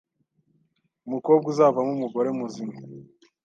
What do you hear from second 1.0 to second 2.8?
Umukobwa uzavamo umugore muzima